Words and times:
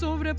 sobre. 0.00 0.34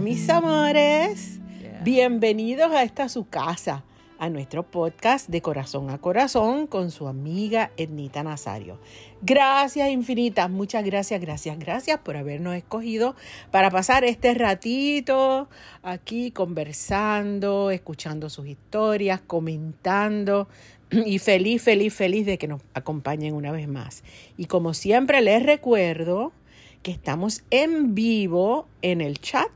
Hola 0.00 0.08
mis 0.08 0.30
amores, 0.30 1.40
bienvenidos 1.84 2.72
a 2.72 2.84
esta 2.84 3.10
su 3.10 3.28
casa, 3.28 3.84
a 4.18 4.30
nuestro 4.30 4.62
podcast 4.62 5.28
de 5.28 5.42
corazón 5.42 5.90
a 5.90 5.98
corazón 5.98 6.66
con 6.66 6.90
su 6.90 7.06
amiga 7.06 7.70
Ednita 7.76 8.22
Nazario. 8.22 8.80
Gracias 9.20 9.90
infinitas, 9.90 10.48
muchas 10.48 10.86
gracias, 10.86 11.20
gracias, 11.20 11.58
gracias 11.58 11.98
por 11.98 12.16
habernos 12.16 12.54
escogido 12.54 13.14
para 13.50 13.70
pasar 13.70 14.04
este 14.04 14.32
ratito 14.32 15.50
aquí 15.82 16.30
conversando, 16.30 17.70
escuchando 17.70 18.30
sus 18.30 18.46
historias, 18.46 19.20
comentando 19.20 20.48
y 20.90 21.18
feliz, 21.18 21.60
feliz, 21.60 21.92
feliz 21.92 22.24
de 22.24 22.38
que 22.38 22.48
nos 22.48 22.62
acompañen 22.72 23.34
una 23.34 23.52
vez 23.52 23.68
más. 23.68 24.02
Y 24.38 24.46
como 24.46 24.72
siempre 24.72 25.20
les 25.20 25.42
recuerdo 25.42 26.32
que 26.82 26.90
estamos 26.90 27.42
en 27.50 27.94
vivo 27.94 28.66
en 28.80 29.02
el 29.02 29.20
chat 29.20 29.50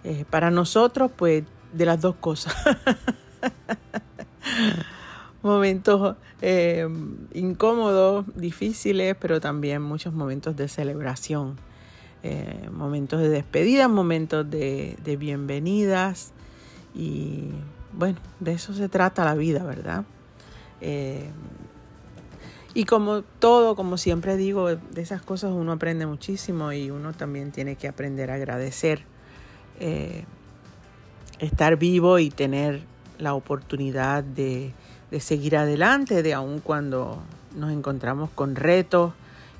Eh, 0.04 0.26
para 0.30 0.52
nosotros, 0.52 1.12
pues, 1.16 1.44
de 1.72 1.86
las 1.86 2.02
dos 2.02 2.16
cosas. 2.16 2.54
momentos 5.44 6.16
eh, 6.42 6.88
incómodos, 7.34 8.26
difíciles, 8.36 9.16
pero 9.20 9.40
también 9.40 9.82
muchos 9.82 10.14
momentos 10.14 10.56
de 10.56 10.68
celebración. 10.68 11.58
Momentos 12.72 13.22
de 13.22 13.30
despedida, 13.30 13.88
momentos 13.88 14.50
de, 14.50 15.18
bienvenidas. 15.20 16.34
Y 16.96 17.52
bueno, 17.94 18.18
de 18.40 18.54
eso 18.54 18.74
se 18.74 18.90
trata 18.90 19.24
la 19.24 19.36
vida, 19.36 19.64
¿verdad? 19.64 20.06
Y 22.76 22.84
como 22.84 23.22
todo, 23.22 23.78
como 23.78 23.98
siempre 23.98 24.36
digo, 24.36 24.68
de 24.68 25.02
esas 25.02 25.22
cosas 25.22 25.54
uno 25.54 25.72
aprende 25.72 26.06
muchísimo 26.06 26.74
y 26.74 26.92
uno 26.92 27.14
también 27.14 27.54
tiene 27.54 27.78
que 27.78 27.88
aprender 27.88 28.30
a 28.30 28.34
agradecer 28.34 29.04
eh, 29.80 30.26
estar 31.40 31.78
vivo 31.78 32.20
y 32.20 32.30
tener 32.30 32.84
la 33.18 33.34
oportunidad 33.34 34.26
de, 34.26 34.74
seguir 35.20 35.56
adelante, 35.56 36.22
de 36.22 36.34
aun 36.34 36.60
cuando 36.60 37.24
nos 37.56 37.72
encontramos 37.72 38.30
con 38.36 38.58
retos 38.58 39.14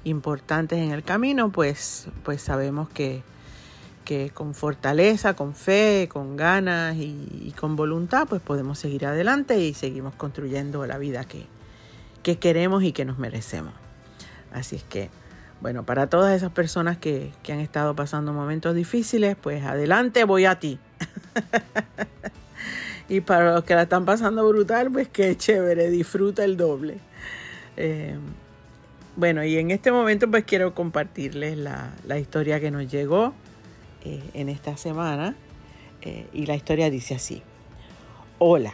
importantes 0.04 0.80
en 0.80 0.92
el 0.92 1.02
camino, 1.02 1.54
pues, 1.54 2.10
pues 2.26 2.42
sabemos 2.42 2.90
que, 2.90 3.24
que 4.04 4.30
con 4.32 4.54
fortaleza, 4.54 5.36
con 5.36 5.56
fe, 5.56 6.10
con 6.12 6.36
ganas 6.36 6.98
y, 6.98 7.30
y, 7.46 7.54
con 7.58 7.78
voluntad, 7.78 8.28
pues 8.28 8.42
podemos 8.42 8.78
seguir 8.78 9.06
adelante 9.06 9.58
y 9.58 9.74
seguimos 9.74 10.14
construyendo 10.16 10.86
la 10.86 10.98
vida 10.98 11.24
que, 11.24 11.46
que 12.26 12.40
queremos 12.40 12.82
y 12.84 12.92
que 12.92 13.06
nos 13.06 13.20
merecemos. 13.20 13.72
Así 14.52 14.78
es 14.78 14.84
que, 14.84 15.12
bueno, 15.62 15.86
para 15.86 16.08
todas 16.08 16.36
esas 16.36 16.52
personas 16.52 16.98
que, 16.98 17.32
que 17.44 17.54
han 17.54 17.60
estado 17.60 17.96
pasando 17.96 18.34
momentos 18.34 18.74
difíciles, 18.74 19.36
pues 19.40 19.64
adelante, 19.64 20.24
voy 20.24 20.46
a 20.46 20.60
ti. 20.60 20.80
y 23.10 23.22
para 23.22 23.54
los 23.54 23.64
que 23.64 23.76
la 23.76 23.84
están 23.84 24.06
pasando 24.06 24.50
brutal, 24.50 24.90
pues 24.92 25.08
qué 25.08 25.38
chévere, 25.38 25.92
disfruta 25.92 26.44
el 26.44 26.58
doble. 26.58 26.98
Eh, 27.78 28.18
bueno, 29.16 29.44
y 29.44 29.60
en 29.60 29.70
este 29.70 29.92
momento 29.92 30.28
pues 30.32 30.46
quiero 30.46 30.74
compartirles 30.74 31.60
la, 31.60 31.92
la 32.08 32.18
historia 32.18 32.60
que 32.60 32.72
nos 32.72 32.92
llegó 32.92 33.36
eh, 34.04 34.24
en 34.34 34.50
esta 34.50 34.78
semana. 34.78 35.36
Eh, 36.02 36.26
y 36.34 36.48
la 36.48 36.56
historia 36.56 36.90
dice 36.90 37.14
así. 37.14 37.44
Hola, 38.40 38.74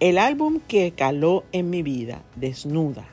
el 0.00 0.16
álbum 0.16 0.60
que 0.66 0.92
caló 0.92 1.44
en 1.52 1.68
mi 1.68 1.82
vida, 1.82 2.22
Desnuda. 2.34 3.04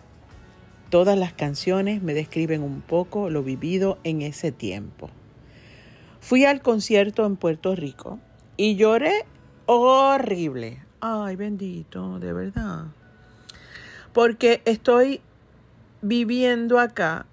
Todas 0.90 1.18
las 1.20 1.34
canciones 1.34 2.02
me 2.02 2.14
describen 2.14 2.64
un 2.64 2.80
poco 2.80 3.30
lo 3.30 3.44
vivido 3.44 3.98
en 4.06 4.22
ese 4.22 4.54
tiempo. 4.54 5.10
Fui 6.22 6.46
al 6.46 6.62
concierto 6.62 7.26
en 7.26 7.36
Puerto 7.36 7.76
Rico 7.76 8.20
y 8.56 8.78
lloré 8.78 9.26
horrible. 9.66 10.82
Ay, 11.02 11.36
bendito, 11.36 12.20
de 12.20 12.32
verdad. 12.32 12.86
Porque 14.14 14.62
estoy 14.64 15.20
viviendo 16.02 16.80
acá 16.80 17.26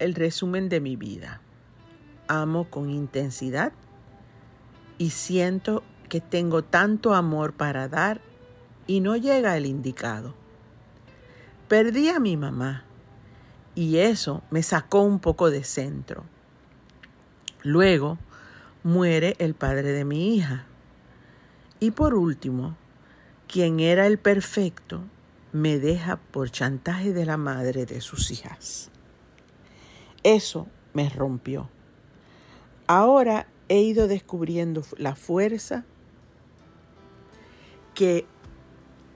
el 0.00 0.16
resumen 0.16 0.68
de 0.68 0.80
mi 0.80 0.96
vida. 0.96 1.40
Amo 2.26 2.68
con 2.68 2.90
intensidad 2.90 3.72
y 4.98 5.10
siento 5.10 5.84
que 6.08 6.20
tengo 6.20 6.62
tanto 6.62 7.14
amor 7.14 7.52
para 7.52 7.86
dar 7.86 8.20
y 8.86 9.00
no 9.00 9.16
llega 9.16 9.56
el 9.56 9.66
indicado. 9.66 10.34
Perdí 11.68 12.08
a 12.08 12.20
mi 12.20 12.36
mamá 12.36 12.84
y 13.74 13.98
eso 13.98 14.42
me 14.50 14.62
sacó 14.62 15.02
un 15.02 15.18
poco 15.18 15.50
de 15.50 15.64
centro. 15.64 16.24
Luego 17.62 18.18
muere 18.82 19.34
el 19.38 19.54
padre 19.54 19.90
de 19.90 20.04
mi 20.04 20.36
hija. 20.36 20.66
Y 21.80 21.90
por 21.90 22.14
último, 22.14 22.76
quien 23.48 23.80
era 23.80 24.06
el 24.06 24.18
perfecto 24.18 25.02
me 25.52 25.78
deja 25.78 26.16
por 26.16 26.50
chantaje 26.50 27.12
de 27.12 27.26
la 27.26 27.36
madre 27.36 27.86
de 27.86 28.00
sus 28.00 28.30
hijas. 28.30 28.90
Eso 30.22 30.68
me 30.94 31.08
rompió. 31.08 31.68
Ahora 32.86 33.48
he 33.68 33.80
ido 33.80 34.06
descubriendo 34.06 34.82
la 34.96 35.16
fuerza 35.16 35.84
que 37.94 38.26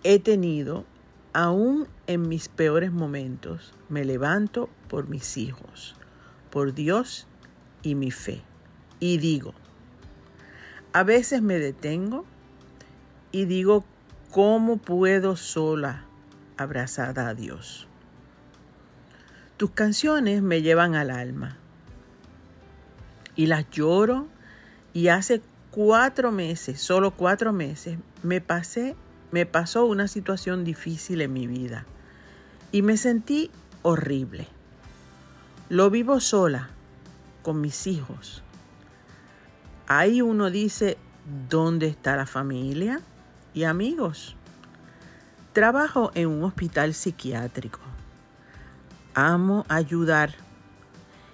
he 0.05 0.19
tenido, 0.19 0.85
aún 1.33 1.87
en 2.07 2.29
mis 2.29 2.49
peores 2.49 2.93
momentos, 2.93 3.73
me 3.89 4.05
levanto 4.05 4.69
por 4.89 5.09
mis 5.09 5.37
hijos. 5.37 5.97
por 6.51 6.75
Dios 6.75 7.29
y 7.83 7.95
mi 7.95 8.11
fe. 8.11 8.43
Y 8.99 9.19
digo, 9.19 9.55
a 10.93 11.05
veces 11.05 11.43
me 11.43 11.59
detengo 11.59 12.25
y 13.31 13.45
digo, 13.45 13.85
¿cómo 14.33 14.79
puedo 14.79 15.37
sola 15.37 16.05
abrazada 16.57 17.29
a 17.29 17.35
Dios? 17.35 17.87
Tus 19.57 19.71
canciones 19.71 20.43
me 20.43 20.63
llevan 20.63 20.97
al 20.97 21.11
alma 21.11 21.57
y 23.37 23.47
las 23.47 23.71
lloro 23.71 24.27
y 24.93 25.09
hace 25.09 25.43
cuatro 25.71 26.33
meses, 26.33 26.81
solo 26.81 27.13
cuatro 27.13 27.53
meses, 27.53 27.99
me 28.23 28.41
pasé, 28.41 28.97
me 29.31 29.47
pasó 29.47 29.87
una 29.87 30.09
situación 30.09 30.65
difícil 30.65 31.21
en 31.21 31.33
mi 31.33 31.47
vida 31.47 31.87
y 32.73 32.83
me 32.83 32.97
sentí 32.97 33.51
horrible. 33.83 34.49
Lo 35.69 35.91
vivo 35.91 36.21
sola, 36.21 36.71
con 37.43 37.61
mis 37.61 37.87
hijos. 37.87 38.43
Ahí 39.87 40.23
uno 40.23 40.51
dice, 40.51 40.99
¿dónde 41.49 41.87
está 41.89 42.17
la 42.17 42.27
familia 42.27 43.01
y 43.55 43.65
amigos? 43.65 44.37
Trabajo 45.53 46.13
en 46.15 46.29
un 46.29 46.45
hospital 46.45 46.95
psiquiátrico. 46.95 47.81
Amo 49.15 49.65
ayudar 49.69 50.35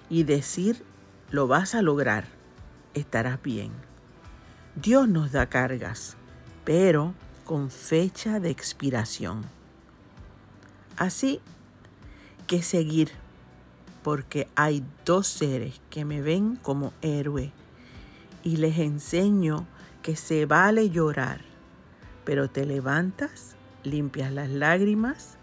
y 0.09 0.23
decir, 0.23 0.83
lo 1.29 1.47
vas 1.47 1.75
a 1.75 1.81
lograr, 1.81 2.25
estarás 2.93 3.41
bien. 3.41 3.71
Dios 4.75 5.07
nos 5.07 5.31
da 5.31 5.47
cargas, 5.47 6.17
pero 6.63 7.13
con 7.47 7.71
fecha 7.71 8.41
de 8.41 8.49
expiración. 8.49 9.45
Así 10.97 11.39
que 12.45 12.61
seguir, 12.61 13.09
porque 14.03 14.49
hay 14.55 14.83
dos 15.05 15.27
seres 15.27 15.79
que 15.89 16.03
me 16.03 16.21
ven 16.21 16.57
como 16.57 16.91
héroe 17.01 17.53
y 18.43 18.57
les 18.57 18.77
enseño 18.79 19.65
que 20.03 20.17
se 20.17 20.45
vale 20.45 20.89
llorar, 20.89 21.39
pero 22.25 22.49
te 22.49 22.65
levantas, 22.65 23.55
limpias 23.85 24.33
las 24.33 24.49
lágrimas, 24.49 25.37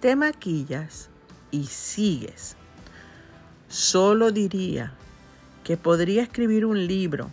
te 0.00 0.14
maquillas 0.14 1.08
y 1.50 1.64
sigues. 1.64 2.54
Solo 3.68 4.30
diría 4.30 4.92
que 5.64 5.78
podría 5.78 6.22
escribir 6.22 6.66
un 6.66 6.86
libro, 6.86 7.30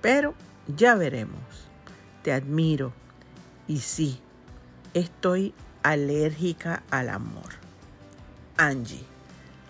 pero 0.00 0.32
ya 0.76 0.94
veremos. 0.94 1.40
Te 2.22 2.32
admiro 2.32 2.92
y 3.68 3.78
sí, 3.78 4.20
estoy 4.94 5.54
alérgica 5.82 6.82
al 6.90 7.08
amor. 7.08 7.54
Angie. 8.56 9.04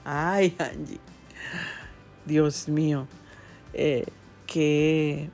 Ay, 0.05 0.55
Angie. 0.59 1.01
Dios 2.25 2.69
mío. 2.69 3.07
Eh, 3.73 4.07
qué, 4.47 5.31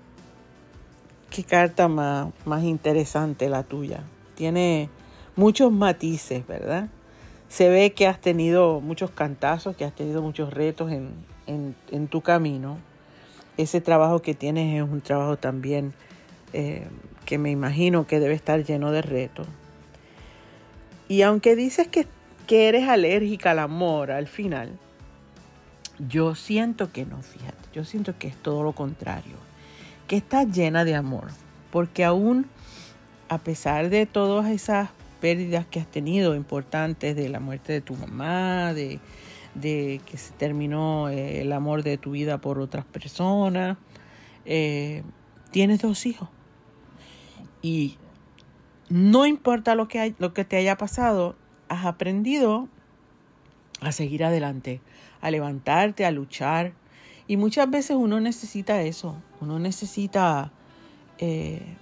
qué 1.30 1.44
carta 1.44 1.88
más, 1.88 2.32
más 2.44 2.62
interesante 2.64 3.48
la 3.48 3.62
tuya. 3.62 4.02
Tiene 4.34 4.88
muchos 5.36 5.70
matices, 5.72 6.46
¿verdad? 6.46 6.88
Se 7.48 7.68
ve 7.68 7.92
que 7.92 8.06
has 8.06 8.20
tenido 8.20 8.80
muchos 8.80 9.10
cantazos, 9.10 9.76
que 9.76 9.84
has 9.84 9.94
tenido 9.94 10.22
muchos 10.22 10.52
retos 10.52 10.90
en, 10.90 11.24
en, 11.46 12.08
tu 12.08 12.22
camino. 12.22 12.78
Ese 13.56 13.80
trabajo 13.80 14.22
que 14.22 14.34
tienes 14.34 14.82
es 14.82 14.88
un 14.88 15.02
trabajo 15.02 15.36
también 15.36 15.92
eh, 16.54 16.86
que 17.32 17.38
me 17.38 17.50
imagino 17.50 18.06
que 18.06 18.20
debe 18.20 18.34
estar 18.34 18.62
lleno 18.62 18.93
de 18.93 19.00
retos. 19.00 19.46
Y 21.08 21.23
aunque 21.23 21.56
dices 21.56 21.88
que, 21.88 22.06
que 22.46 22.69
eres 22.69 22.87
alérgica 22.90 23.52
al 23.52 23.58
amor 23.58 24.11
al 24.11 24.26
final, 24.26 24.79
yo 26.11 26.34
siento 26.34 26.93
que 26.93 27.06
no, 27.06 27.23
fíjate, 27.23 27.70
yo 27.73 27.84
siento 27.84 28.19
que 28.19 28.29
es 28.29 28.37
todo 28.37 28.62
lo 28.62 28.73
contrario, 28.73 29.37
que 30.08 30.19
estás 30.19 30.46
llena 30.55 30.84
de 30.84 30.94
amor, 30.94 31.29
porque 31.70 32.05
aún 32.05 32.49
a 33.31 33.38
pesar 33.38 33.88
de 33.88 34.05
todas 34.05 34.50
esas 34.50 34.90
pérdidas 35.23 35.64
que 35.64 35.81
has 35.81 35.90
tenido 35.90 36.34
importantes 36.34 37.17
de 37.17 37.31
la 37.31 37.40
muerte 37.40 37.73
de 37.73 37.81
tu 37.81 37.94
mamá, 37.94 38.75
de, 38.75 39.00
que 39.58 40.19
se 40.19 40.34
terminó 40.34 41.08
eh, 41.08 41.40
el 41.40 41.50
amor 41.52 41.82
de 41.82 41.96
tu 41.96 42.11
vida 42.11 42.37
por 42.37 42.58
otras 42.58 42.84
personas, 42.84 43.79
eh, 44.44 45.02
tienes 45.50 45.81
dos 45.81 46.05
hijos. 46.05 46.29
Y 47.62 47.96
no 48.88 49.24
importa 49.24 49.74
lo 49.74 49.88
que, 49.88 50.00
hay, 50.00 50.14
lo 50.18 50.34
que 50.34 50.44
te 50.44 50.56
haya 50.56 50.76
pasado, 50.76 51.36
has 51.68 51.86
aprendido 51.86 52.68
a 53.80 53.92
seguir 53.92 54.24
adelante, 54.24 54.80
a 55.20 55.30
levantarte, 55.30 56.04
a 56.04 56.10
luchar. 56.10 56.72
Y 57.26 57.36
muchas 57.36 57.70
veces 57.70 57.96
uno 57.96 58.20
necesita 58.20 58.82
eso, 58.82 59.16
uno 59.40 59.58
necesita 59.58 60.52
eh, 61.18 61.76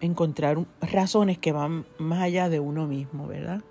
encontrar 0.00 0.58
razones 0.80 1.38
que 1.38 1.52
van 1.52 1.86
más 1.98 2.22
allá 2.22 2.48
de 2.48 2.60
uno 2.60 2.86
mismo, 2.86 3.26
¿verdad? 3.26 3.62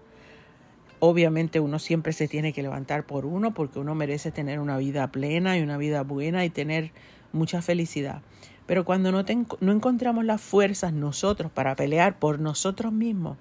Obviamente 0.99 1.59
uno 1.59 1.79
siempre 1.79 2.13
se 2.13 2.27
tiene 2.27 2.53
que 2.53 2.61
levantar 2.61 3.05
por 3.05 3.25
uno 3.25 3.53
porque 3.53 3.79
uno 3.79 3.95
merece 3.95 4.31
tener 4.31 4.59
una 4.59 4.77
vida 4.77 5.11
plena 5.11 5.57
y 5.57 5.61
una 5.61 5.77
vida 5.77 6.03
buena 6.03 6.45
y 6.45 6.49
tener 6.49 6.91
mucha 7.31 7.61
felicidad. 7.61 8.21
Pero 8.69 8.86
cuando 8.86 9.12
no, 9.12 9.25
no 9.62 9.71
encontramos 9.71 10.25
las 10.25 10.39
fuerzas 10.39 10.94
nosotros 10.94 11.51
para 11.51 11.75
pelear 11.75 12.19
por 12.19 12.39
nosotros 12.39 12.94
mismos, 12.94 13.36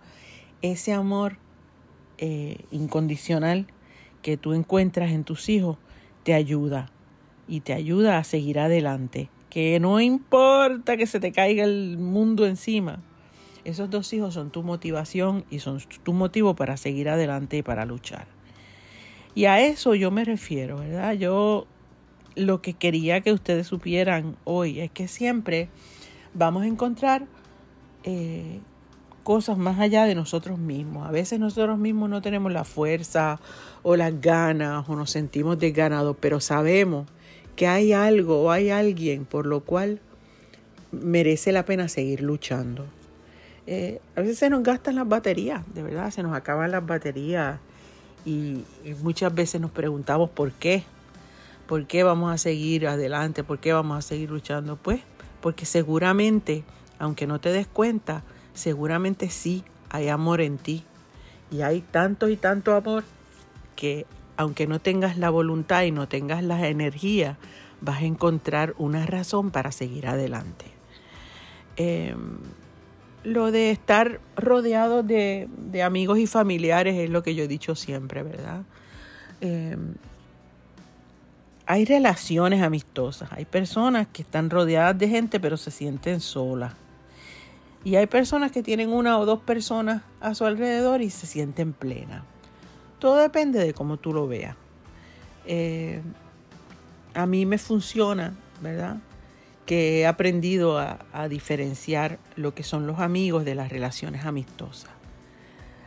ese 0.63 0.95
amor 0.95 1.37
eh, 2.17 2.65
incondicional 2.71 3.67
que 4.23 4.39
tú 4.39 4.55
encuentras 4.55 5.11
en 5.11 5.25
tus 5.25 5.51
hijos 5.51 5.77
te 6.23 6.33
ayuda 6.33 6.91
y 7.47 7.61
te 7.61 7.75
ayuda 7.75 8.17
a 8.17 8.25
seguir 8.25 8.59
adelante. 8.59 9.29
Que 9.51 9.79
no 9.81 10.01
importa 10.01 10.97
que 10.97 11.07
se 11.07 11.21
te 11.21 11.31
caiga 11.31 11.65
el 11.65 11.99
mundo 11.99 12.47
encima. 12.47 13.03
Esos 13.67 13.91
dos 13.91 14.11
hijos 14.15 14.33
son 14.33 14.49
tu 14.49 14.63
motivación 14.63 15.45
y 15.51 15.59
son 15.59 15.79
tu 16.05 16.15
motivo 16.15 16.57
para 16.57 16.79
seguir 16.79 17.11
adelante 17.11 17.59
y 17.59 17.63
para 17.63 17.85
luchar. 17.85 18.29
Y 19.35 19.45
a 19.45 19.61
eso 19.61 19.95
yo 19.95 20.11
me 20.11 20.25
refiero, 20.25 20.79
¿verdad? 20.79 21.13
Yo 21.13 21.67
lo 22.39 22.63
que 22.63 22.73
quería 22.75 23.21
que 23.21 23.33
ustedes 23.33 23.67
supieran 23.67 24.37
hoy 24.45 24.81
es 24.81 24.91
que 24.91 25.09
siempre 25.09 25.69
vamos 26.35 26.63
a 26.63 26.67
encontrar 26.67 27.27
eh, 28.05 28.61
cosas 29.25 29.59
más 29.59 29.79
allá 29.81 30.05
de 30.05 30.15
nosotros 30.15 30.59
mismos. 30.59 31.07
A 31.07 31.11
veces 31.11 31.41
nosotros 31.41 31.79
mismos 31.79 32.09
no 32.09 32.23
tenemos 32.23 32.53
la 32.53 32.65
fuerza 32.65 33.41
o 33.83 33.97
las 33.97 34.21
ganas 34.21 34.89
o 34.89 34.97
nos 34.97 35.11
sentimos 35.11 35.59
desganados, 35.59 36.17
pero 36.21 36.41
sabemos 36.41 37.07
que 37.57 37.67
hay 37.67 37.93
algo 37.93 38.45
o 38.45 38.51
hay 38.51 38.71
alguien 38.71 39.25
por 39.25 39.45
lo 39.45 39.61
cual 39.61 40.01
merece 40.93 41.51
la 41.53 41.65
pena 41.65 41.89
seguir 41.89 42.23
luchando. 42.23 42.87
Eh, 43.67 44.01
a 44.17 44.21
veces 44.21 44.39
se 44.39 44.49
nos 44.49 44.63
gastan 44.63 44.95
las 44.95 45.07
baterías, 45.07 45.63
de 45.75 45.83
verdad, 45.83 46.11
se 46.11 46.23
nos 46.23 46.35
acaban 46.35 46.71
las 46.71 46.87
baterías 46.87 47.59
y 48.25 48.63
muchas 49.03 49.35
veces 49.35 49.61
nos 49.61 49.71
preguntamos 49.71 50.31
por 50.31 50.53
qué 50.53 50.85
¿Por 51.69 51.87
qué 51.87 52.03
vamos 52.03 52.33
a 52.33 52.39
seguir 52.39 52.89
adelante? 52.89 53.45
¿Por 53.45 53.59
qué 53.59 53.75
vamos 53.75 53.99
a 53.99 54.03
seguir 54.03 54.31
luchando? 54.31 54.77
Pues 54.77 55.03
porque 55.43 55.67
seguramente, 55.67 56.65
aunque 56.99 57.27
no 57.27 57.41
te 57.41 57.53
des 57.53 57.67
cuenta, 57.67 58.25
seguramente 58.55 59.29
sí 59.29 59.65
hay 59.91 60.09
amor 60.09 60.41
en 60.41 60.57
ti. 60.57 60.85
Y 61.51 61.61
hay 61.61 61.83
tanto 61.83 62.31
y 62.31 62.37
tanto 62.37 62.75
amor 62.75 63.05
que 63.77 64.07
aunque 64.39 64.67
no 64.67 64.79
tengas 64.79 65.19
la 65.19 65.29
voluntad 65.29 65.83
y 65.83 65.91
no 65.91 66.09
tengas 66.09 66.43
la 66.43 66.69
energía, 66.69 67.37
vas 67.83 68.01
a 68.01 68.07
encontrar 68.07 68.75
una 68.79 69.05
razón 69.05 69.51
para 69.51 69.71
seguir 69.71 70.07
adelante. 70.07 70.65
Em, 71.77 72.39
lo 73.25 73.51
de 73.51 73.73
estar 73.73 74.21
rodeado 74.37 75.03
de, 75.03 75.49
amigos 75.85 76.19
y 76.19 76.27
familiares 76.27 76.97
es 76.97 77.11
lo 77.11 77.23
que 77.23 77.35
yo 77.35 77.45
he 77.45 77.49
dicho 77.49 77.75
siempre, 77.75 78.23
¿verdad? 78.23 78.63
Em, 79.43 79.97
hay 81.71 81.85
relaciones 81.85 82.63
amistosas, 82.63 83.29
hay 83.31 83.45
personas 83.45 84.07
que 84.11 84.23
están 84.23 84.49
rodeadas 84.49 84.97
de 84.97 85.07
gente 85.07 85.39
pero 85.39 85.59
se 85.59 85.71
sienten 85.71 86.21
solas. 86.21 86.73
Y 87.85 87.97
hay 87.97 88.07
personas 88.07 88.53
que 88.53 88.63
tienen 88.63 88.91
una 88.91 89.19
o 89.19 89.27
dos 89.27 89.41
personas 89.41 90.03
a 90.21 90.35
su 90.35 90.47
alrededor 90.47 91.03
y 91.03 91.11
se 91.11 91.27
sienten 91.27 91.75
plenas. 91.75 92.23
Todo 92.99 93.17
depende 93.17 93.59
de 93.59 93.75
cómo 93.75 93.99
tú 93.99 94.15
lo 94.15 94.27
veas. 94.27 94.57
Eh, 95.45 96.01
a 97.13 97.27
mí 97.27 97.45
me 97.45 97.59
funciona, 97.59 98.35
¿verdad? 98.63 98.97
Que 99.67 100.01
he 100.01 100.07
aprendido 100.07 100.79
a, 100.79 101.01
a 101.13 101.29
diferenciar 101.29 102.19
lo 102.35 102.55
que 102.55 102.63
son 102.63 102.87
los 102.87 102.99
amigos 102.99 103.45
de 103.45 103.55
las 103.55 103.69
relaciones 103.69 104.25
amistosas. 104.25 104.91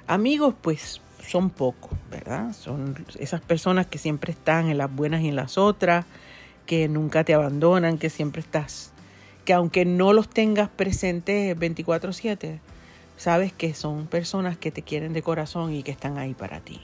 Amigos, 0.06 0.54
pues 0.62 1.02
son 1.26 1.50
pocos, 1.50 1.92
¿verdad? 2.10 2.54
Son 2.54 3.06
esas 3.20 3.42
personas 3.42 3.88
que 3.88 3.98
siempre 3.98 4.32
están 4.32 4.70
en 4.70 4.78
las 4.78 4.94
buenas 4.94 5.22
y 5.22 5.30
en 5.30 5.36
las 5.36 5.58
otras, 5.58 6.06
que 6.66 6.88
nunca 6.88 7.24
te 7.24 7.34
abandonan, 7.34 7.98
que 7.98 8.10
siempre 8.10 8.42
estás, 8.42 8.94
que 9.46 9.54
aunque 9.54 9.86
no 9.86 10.14
los 10.14 10.30
tengas 10.30 10.70
presentes 10.70 11.58
24/7, 11.58 12.60
sabes 13.18 13.54
que 13.54 13.74
son 13.74 14.08
personas 14.08 14.58
que 14.58 14.72
te 14.72 14.82
quieren 14.82 15.14
de 15.14 15.22
corazón 15.22 15.74
y 15.74 15.84
que 15.84 15.92
están 15.92 16.18
ahí 16.18 16.34
para 16.34 16.60
ti. 16.60 16.82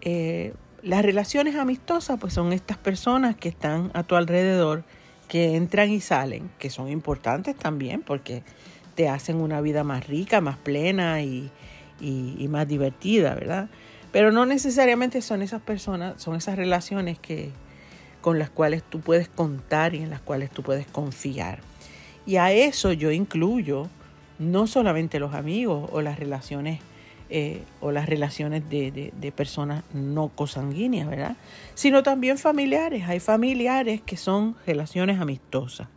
Eh, 0.00 0.54
las 0.82 1.02
relaciones 1.02 1.56
amistosas 1.56 2.18
pues 2.20 2.32
son 2.32 2.52
estas 2.52 2.76
personas 2.76 3.36
que 3.36 3.48
están 3.48 3.90
a 3.94 4.02
tu 4.02 4.14
alrededor, 4.14 4.84
que 5.28 5.56
entran 5.56 5.90
y 5.90 6.00
salen, 6.00 6.50
que 6.58 6.70
son 6.70 6.88
importantes 6.88 7.56
también 7.56 8.02
porque 8.02 8.42
te 8.94 9.08
hacen 9.08 9.36
una 9.36 9.60
vida 9.60 9.84
más 9.84 10.06
rica, 10.06 10.40
más 10.40 10.56
plena 10.56 11.22
y, 11.22 11.50
y 12.00 12.46
más 12.48 12.68
divertida, 12.68 13.34
¿verdad? 13.34 13.68
Pero 14.12 14.32
no 14.32 14.46
necesariamente 14.46 15.20
son 15.20 15.42
esas 15.42 15.60
personas, 15.60 16.20
son 16.22 16.36
esas 16.36 16.56
relaciones 16.56 17.18
que, 17.18 17.50
con 18.20 18.38
las 18.38 18.50
cuales 18.50 18.82
tú 18.82 19.00
puedes 19.00 19.28
contar 19.28 19.94
y 19.94 19.98
en 19.98 20.10
las 20.10 20.20
cuales 20.20 20.50
tú 20.50 20.62
puedes 20.62 20.86
confiar. 20.86 21.60
Y 22.26 22.36
a 22.36 22.52
eso 22.52 22.92
yo 22.92 23.10
incluyo 23.10 23.88
no 24.38 24.66
solamente 24.66 25.18
los 25.18 25.34
amigos 25.34 25.88
o 25.92 26.00
las 26.00 26.18
relaciones 26.18 26.80
eh, 27.30 27.62
o 27.80 27.92
las 27.92 28.06
relaciones 28.08 28.68
de, 28.70 29.12
de, 29.14 29.32
personas 29.32 29.84
no 29.92 30.28
cosanguíneas, 30.28 31.08
¿verdad? 31.08 31.36
Sino 31.74 32.02
también 32.02 32.38
familiares. 32.38 33.04
Hay 33.06 33.20
familiares 33.20 34.00
que 34.00 34.16
son 34.16 34.56
relaciones 34.66 35.20
amistosas, 35.20 35.88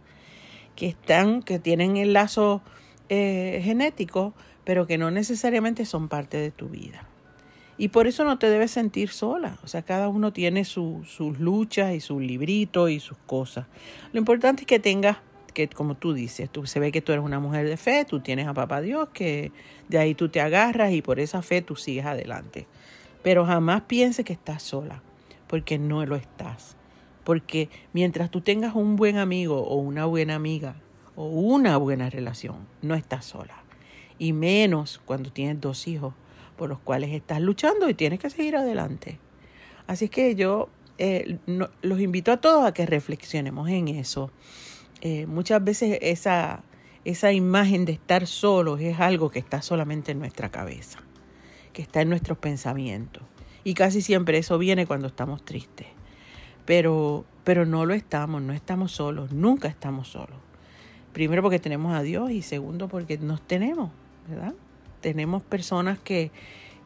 que 0.75 0.87
están, 0.89 1.41
que 1.41 1.57
tienen 1.57 1.95
el 1.95 2.11
lazo 2.11 2.61
eh, 3.07 3.61
genético, 3.63 4.33
pero 4.63 4.87
que 4.87 4.97
no 4.97 5.11
necesariamente 5.11 5.85
son 5.85 6.07
parte 6.07 6.37
de 6.37 6.51
tu 6.51 6.69
vida. 6.69 7.07
Y 7.77 7.87
por 7.87 8.05
eso 8.05 8.23
no 8.23 8.37
te 8.37 8.49
debes 8.49 8.71
sentir 8.71 9.09
sola. 9.09 9.57
O 9.63 9.67
sea, 9.67 9.81
cada 9.81 10.07
uno 10.07 10.33
tiene 10.33 10.65
sus 10.65 11.19
luchas 11.39 11.93
y 11.93 11.99
sus 11.99 12.21
libritos 12.21 12.91
y 12.91 12.99
sus 12.99 13.17
cosas. 13.25 13.65
Lo 14.13 14.19
importante 14.19 14.63
es 14.63 14.67
que 14.67 14.79
tengas 14.79 15.17
que 15.51 15.67
como 15.67 15.95
tú 15.95 16.13
dices, 16.13 16.49
tú, 16.49 16.65
se 16.65 16.79
ve 16.79 16.91
que 16.91 17.01
tú 17.01 17.11
eres 17.11 17.23
una 17.23 17.39
mujer 17.39 17.67
de 17.67 17.77
fe, 17.77 18.05
tú 18.05 18.19
tienes 18.19 18.47
a 18.47 18.53
papá 18.53 18.81
Dios, 18.81 19.09
que 19.13 19.51
de 19.89 19.97
ahí 19.97 20.15
tú 20.15 20.29
te 20.29 20.41
agarras 20.41 20.91
y 20.93 21.01
por 21.01 21.19
esa 21.19 21.41
fe 21.41 21.61
tú 21.61 21.75
sigues 21.75 22.05
adelante. 22.05 22.67
Pero 23.23 23.45
jamás 23.45 23.83
pienses 23.83 24.25
que 24.25 24.33
estás 24.33 24.63
sola, 24.63 25.01
porque 25.47 25.77
no 25.77 26.05
lo 26.05 26.15
estás. 26.15 26.75
Porque 27.23 27.69
mientras 27.93 28.31
tú 28.31 28.41
tengas 28.41 28.75
un 28.75 28.95
buen 28.95 29.17
amigo 29.17 29.61
o 29.61 29.75
una 29.75 30.05
buena 30.05 30.35
amiga 30.35 30.75
o 31.15 31.25
una 31.27 31.77
buena 31.77 32.09
relación, 32.09 32.67
no 32.81 32.95
estás 32.95 33.25
sola. 33.25 33.60
Y 34.21 34.33
menos 34.33 35.01
cuando 35.05 35.31
tienes 35.31 35.59
dos 35.59 35.87
hijos 35.87 36.13
por 36.55 36.69
los 36.69 36.79
cuales 36.79 37.09
estás 37.11 37.41
luchando 37.41 37.89
y 37.89 37.95
tienes 37.95 38.19
que 38.19 38.29
seguir 38.29 38.55
adelante. 38.55 39.17
Así 39.87 40.09
que 40.09 40.35
yo 40.35 40.69
eh, 40.99 41.39
los 41.81 41.99
invito 41.99 42.31
a 42.31 42.37
todos 42.37 42.65
a 42.65 42.73
que 42.73 42.85
reflexionemos 42.85 43.69
en 43.69 43.87
eso 43.87 44.31
eh, 45.01 45.25
muchas 45.25 45.63
veces 45.63 45.97
esa, 46.01 46.63
esa 47.05 47.33
imagen 47.33 47.85
de 47.85 47.93
estar 47.93 48.27
solos 48.27 48.79
es 48.81 48.99
algo 48.99 49.31
que 49.31 49.39
está 49.39 49.63
solamente 49.63 50.11
en 50.11 50.19
nuestra 50.19 50.49
cabeza, 50.49 50.99
que 51.73 51.81
está 51.81 52.01
en 52.01 52.09
nuestros 52.09 52.37
pensamientos. 52.37 53.23
Y 53.63 53.73
casi 53.73 54.01
siempre 54.01 54.37
eso 54.37 54.59
viene 54.59 54.85
cuando 54.85 55.07
estamos 55.07 55.43
tristes. 55.43 55.87
Pero, 56.65 57.25
pero 57.43 57.65
no 57.65 57.87
lo 57.87 57.95
estamos, 57.95 58.43
no 58.43 58.53
estamos 58.53 58.91
solos, 58.91 59.31
nunca 59.31 59.67
estamos 59.67 60.09
solos. 60.09 60.37
Primero 61.13 61.41
porque 61.41 61.59
tenemos 61.59 61.93
a 61.93 62.03
Dios 62.03 62.29
y 62.29 62.43
segundo 62.43 62.87
porque 62.87 63.17
nos 63.17 63.41
tenemos, 63.41 63.89
Tenemos 65.01 65.43
personas 65.43 65.99
que, 65.99 66.31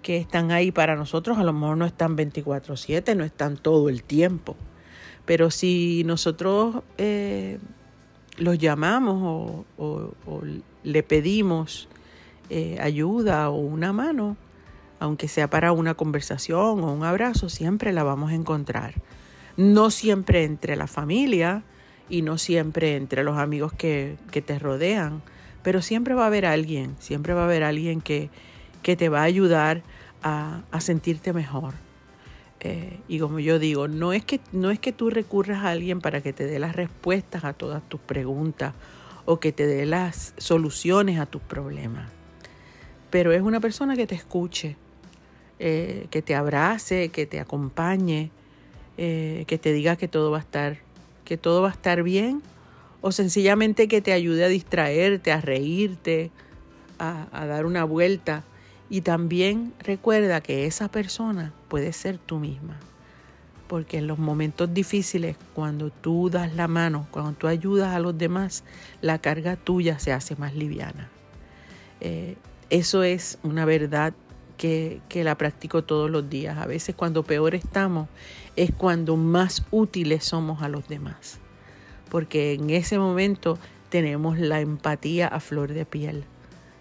que 0.01 0.18
están 0.18 0.51
ahí 0.51 0.72
para 0.72 0.96
nosotros, 0.96 1.38
a 1.38 1.44
lo 1.44 1.54
mejor 1.54 1.77
no 1.77 1.86
están 1.86 2.15
24/7, 2.15 3.15
no 3.15 3.24
están 3.24 3.58
todo 3.58 3.89
el 3.89 4.04
tiempo. 4.04 4.56
Pero 5.25 5.50
si 5.50 6.04
nosotros 6.06 6.84
eh, 6.98 7.60
los 8.38 8.58
llamamos 8.58 9.65
o, 9.77 10.44
le 10.84 11.04
pedimos 11.04 11.88
eh, 12.50 12.77
ayuda 12.80 13.50
o 13.50 13.56
una 13.56 13.92
mano, 13.92 14.38
aunque 15.00 15.27
sea 15.27 15.50
para 15.50 15.72
una 15.72 15.96
conversación 15.96 16.84
o 16.84 16.94
un 16.94 17.04
abrazo, 17.04 17.50
siempre 17.50 17.92
la 17.92 18.04
vamos 18.04 18.32
a 18.32 18.36
encontrar. 18.36 18.94
No 19.58 19.89
siempre 19.89 20.44
entre 20.44 20.75
la 20.75 20.88
familia 20.88 21.63
y 22.10 22.22
no 22.22 22.38
siempre 22.38 22.96
entre 22.96 23.24
los 23.24 23.38
amigos 23.38 23.74
que, 23.74 24.18
te 24.32 24.60
rodean, 24.60 25.24
pero 25.65 25.81
siempre 25.81 26.13
va 26.13 26.25
a 26.25 26.27
haber 26.27 26.45
alguien, 26.45 26.95
siempre 27.00 27.34
va 27.34 27.41
a 27.41 27.45
haber 27.45 27.63
alguien 27.63 28.00
que, 28.00 28.29
que 28.84 28.95
te 28.95 29.10
va 29.10 29.22
a 29.22 29.24
ayudar 29.24 29.81
a, 30.22 30.62
a 30.69 30.79
sentirte 30.79 31.34
mejor. 31.34 31.74
Eh, 32.60 33.00
y 33.07 33.17
como 33.17 33.39
yo 33.39 33.57
digo, 33.57 33.88
no 33.88 34.13
es, 34.13 34.24
que, 34.24 34.39
no 34.51 34.69
es 34.69 34.77
que 34.77 34.91
tú 34.91 35.10
recurras 35.10 35.63
a 35.63 35.72
alguien 35.72 36.01
para 36.01 36.22
que 36.22 36.34
te 36.34 36.45
dé 36.45 36.60
las 36.60 36.75
respuestas 36.75 37.45
a 37.45 37.53
todas 37.53 37.81
tus 37.89 38.00
preguntas 38.00 38.75
o 39.25 39.39
que 39.39 39.51
te 39.51 39.65
dé 39.65 39.88
las 39.88 40.36
soluciones 40.38 41.19
a 41.19 41.25
tus 41.25 41.41
problemas, 41.41 42.12
pero 43.10 43.31
es 43.31 43.41
una 43.41 43.60
persona 43.60 43.95
que 43.95 44.05
te 44.05 44.13
escuche, 44.13 44.77
eh, 45.57 46.05
que 46.12 46.22
te 46.22 46.36
abrace, 46.36 47.10
que 47.10 47.25
te 47.25 47.39
acompañe, 47.39 48.29
eh, 49.00 49.45
que 49.48 49.57
te 49.57 49.74
diga 49.74 49.95
que 49.95 50.07
todo 50.07 50.29
va 50.29 50.38
a 50.38 50.41
estar, 50.41 50.77
que 51.24 51.38
todo 51.38 51.63
va 51.63 51.69
a 51.69 51.74
estar 51.74 52.03
bien, 52.03 52.43
o 53.05 53.12
sencillamente 53.12 53.88
que 53.88 54.01
te 54.01 54.13
ayude 54.13 54.45
a 54.45 54.47
distraerte, 54.47 55.31
a 55.31 55.39
reírte, 55.39 56.31
a, 56.97 57.45
dar 57.45 57.67
una 57.67 57.83
vuelta 57.83 58.43
y 58.89 59.01
también 59.01 59.74
recuerda 59.77 60.41
que 60.41 60.65
esa 60.65 60.89
persona 60.89 61.53
puede 61.67 61.93
ser 61.93 62.17
tú 62.17 62.39
misma. 62.39 62.79
Porque 63.67 64.00
en 64.00 64.07
los 64.07 64.17
momentos 64.17 64.74
difíciles, 64.74 65.38
cuando 65.53 65.91
tú 65.91 66.31
das 66.31 66.55
la 66.55 66.67
mano, 66.67 67.07
cuando 67.12 67.33
tú 67.33 67.45
ayudas 67.45 67.93
a 67.93 68.00
los 68.00 68.17
demás, 68.17 68.63
la 69.01 69.19
carga 69.19 69.55
tuya 69.55 70.00
se 70.00 70.12
hace 70.12 70.35
más 70.38 70.55
liviana. 70.55 71.07
Eh, 72.01 72.38
eso 72.71 73.03
es 73.03 73.38
una 73.43 73.65
verdad 73.65 74.15
que, 74.57 75.00
que, 75.09 75.24
la 75.24 75.38
practico 75.38 75.83
todos 75.83 76.09
los 76.09 76.27
días. 76.27 76.57
A 76.57 76.65
veces 76.65 76.95
cuando 76.95 77.21
peor 77.21 77.53
estamos 77.53 78.09
es 78.55 78.71
cuando 78.74 79.15
más 79.15 79.63
útiles 79.69 80.24
somos 80.24 80.63
a 80.63 80.69
los 80.69 80.88
demás. 80.88 81.39
Porque 82.15 82.53
en 82.53 82.69
ese 82.69 82.98
momento 82.98 83.60
tenemos 83.89 84.39
la 84.39 84.62
empatía 84.62 85.27
a 85.27 85.41
flor 85.41 85.74
de 85.74 85.86
piel 85.86 86.24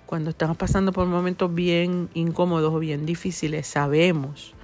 cuando 0.07 0.31
estamos 0.31 0.57
pasando 0.57 0.93
por 0.93 1.09
momentos 1.09 1.53
bien 1.53 2.09
incómodos 2.15 2.73
o 2.73 2.79
bien 2.79 3.05
difíciles, 3.05 3.67
sabemos 3.67 4.55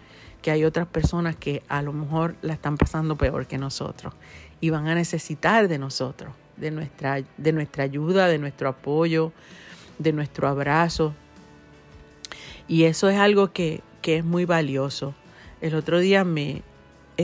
que 0.42 0.52
hay 0.52 0.62
otras 0.62 0.86
personas 0.86 1.34
que 1.34 1.64
a 1.66 1.82
lo 1.82 1.92
mejor 1.92 2.36
la 2.40 2.52
están 2.52 2.76
pasando 2.76 3.16
peor 3.16 3.48
que 3.48 3.58
nosotros 3.58 4.14
y 4.60 4.70
van 4.70 4.86
a 4.86 4.94
necesitar 4.94 5.66
de 5.66 5.78
nosotros, 5.78 6.32
de 6.56 6.70
nuestra, 6.70 7.24
de 7.36 7.52
nuestra 7.52 7.82
ayuda, 7.82 8.28
de 8.28 8.38
nuestro 8.38 8.68
apoyo, 8.68 9.32
de 9.98 10.12
nuestro 10.12 10.46
abrazo. 10.46 11.14
Y 12.68 12.84
eso 12.84 13.08
es 13.08 13.18
algo 13.18 13.52
que, 13.52 13.80
que 14.02 14.18
es 14.18 14.24
muy 14.24 14.44
valioso. 14.44 15.16
El 15.60 15.74
otro 15.74 15.98
día 15.98 16.22
me 16.22 16.62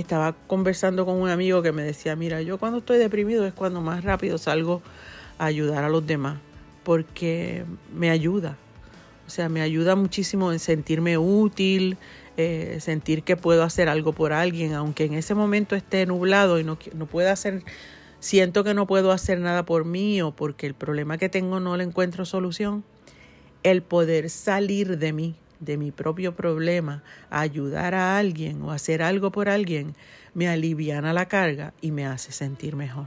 estaba 0.00 0.34
conversando 0.46 1.04
con 1.06 1.16
un 1.16 1.28
amigo 1.28 1.62
que 1.62 1.72
me 1.72 1.82
decía, 1.82 2.16
mira, 2.16 2.42
yo 2.42 2.58
cuando 2.58 2.78
estoy 2.78 2.98
deprimido 2.98 3.46
es 3.46 3.54
cuando 3.54 3.80
más 3.80 4.04
rápido 4.04 4.38
salgo 4.38 4.82
a 5.38 5.46
ayudar 5.46 5.84
a 5.84 5.88
los 5.88 6.06
demás 6.06 6.38
porque 6.86 7.64
me 7.92 8.10
ayuda. 8.10 8.56
O 9.26 9.30
sea, 9.30 9.48
me 9.48 9.60
ayuda 9.60 9.96
muchísimo 9.96 10.52
en 10.52 10.60
sentirme 10.60 11.18
útil, 11.18 11.98
eh, 12.36 12.78
sentir 12.80 13.24
que 13.24 13.36
puedo 13.36 13.64
hacer 13.64 13.88
algo 13.88 14.12
por 14.12 14.32
alguien, 14.32 14.72
aunque 14.72 15.04
en 15.04 15.14
ese 15.14 15.34
momento 15.34 15.74
esté 15.74 16.06
nublado 16.06 16.60
y 16.60 16.64
no, 16.64 16.78
no 16.94 17.06
pueda 17.06 17.32
hacer, 17.32 17.64
siento 18.20 18.62
que 18.62 18.72
no 18.72 18.86
puedo 18.86 19.10
hacer 19.10 19.40
nada 19.40 19.64
por 19.64 19.84
mí 19.84 20.22
o 20.22 20.30
porque 20.30 20.68
el 20.68 20.74
problema 20.74 21.18
que 21.18 21.28
tengo 21.28 21.58
no 21.58 21.76
le 21.76 21.82
encuentro 21.82 22.24
solución. 22.24 22.84
El 23.64 23.82
poder 23.82 24.30
salir 24.30 24.96
de 24.96 25.12
mí, 25.12 25.34
de 25.60 25.76
mi 25.76 25.90
propio 25.90 26.34
problema, 26.34 27.02
ayudar 27.30 27.94
a 27.94 28.18
alguien 28.18 28.62
o 28.62 28.72
hacer 28.72 29.02
algo 29.02 29.30
por 29.30 29.48
alguien, 29.48 29.94
me 30.34 30.48
aliviana 30.48 31.12
la 31.12 31.26
carga 31.26 31.72
y 31.80 31.90
me 31.90 32.06
hace 32.06 32.32
sentir 32.32 32.76
mejor. 32.76 33.06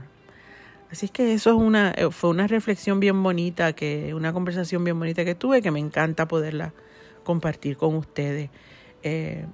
Así 0.90 1.06
es 1.06 1.12
que 1.12 1.32
eso 1.32 1.50
es 1.50 1.56
una, 1.56 1.92
eh, 1.92 2.10
fue 2.10 2.30
una 2.30 2.48
reflexión 2.48 2.98
bien 2.98 3.22
bonita, 3.22 3.72
que, 3.74 4.12
una 4.12 4.32
conversación 4.32 4.82
bien 4.82 4.98
bonita 4.98 5.24
que 5.24 5.36
tuve, 5.36 5.62
que 5.62 5.70
me 5.70 5.78
encanta 5.78 6.26
poderla 6.26 6.72
compartir 7.22 7.76
con 7.76 7.94
ustedes. 7.94 8.50
Eh, 9.04 9.46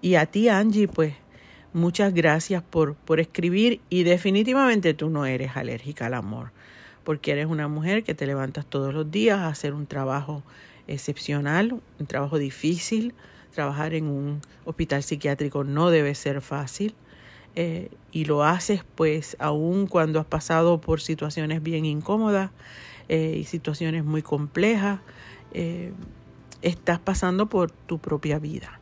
y 0.00 0.14
a 0.14 0.26
ti, 0.26 0.48
Angie, 0.48 0.86
pues 0.86 1.14
muchas 1.72 2.14
gracias 2.14 2.62
por, 2.62 2.94
por 2.94 3.18
escribir 3.18 3.80
y 3.90 4.04
definitivamente 4.04 4.94
tú 4.94 5.10
no 5.10 5.26
eres 5.26 5.56
alérgica 5.56 6.06
al 6.06 6.14
amor, 6.14 6.52
porque 7.02 7.32
eres 7.32 7.46
una 7.46 7.66
mujer 7.66 8.04
que 8.04 8.14
te 8.14 8.24
levantas 8.24 8.64
todos 8.66 8.94
los 8.94 9.10
días 9.10 9.38
a 9.38 9.48
hacer 9.48 9.74
un 9.74 9.88
trabajo 9.88 10.44
excepcional, 10.88 11.80
un 11.98 12.06
trabajo 12.06 12.38
difícil. 12.38 13.14
Trabajar 13.54 13.94
en 13.94 14.08
un 14.08 14.42
hospital 14.64 15.02
psiquiátrico 15.02 15.64
no 15.64 15.90
debe 15.90 16.14
ser 16.14 16.40
fácil. 16.42 16.94
Eh, 17.54 17.90
y 18.12 18.26
lo 18.26 18.44
haces 18.44 18.84
pues 18.94 19.34
aún 19.40 19.86
cuando 19.86 20.20
has 20.20 20.26
pasado 20.26 20.78
por 20.78 21.00
situaciones 21.00 21.62
bien 21.62 21.86
incómodas 21.86 22.50
eh, 23.08 23.38
y 23.40 23.44
situaciones 23.44 24.04
muy 24.04 24.20
complejas, 24.20 25.00
eh, 25.54 25.92
estás 26.60 26.98
pasando 26.98 27.46
por 27.46 27.70
tu 27.70 27.98
propia 27.98 28.38
vida. 28.38 28.78